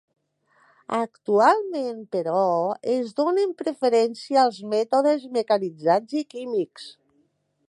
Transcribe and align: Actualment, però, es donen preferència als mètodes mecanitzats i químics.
Actualment, 0.99 1.99
però, 2.17 2.39
es 2.95 3.13
donen 3.21 3.55
preferència 3.61 4.43
als 4.47 4.61
mètodes 4.75 5.33
mecanitzats 5.41 6.23
i 6.25 6.29
químics. 6.35 6.95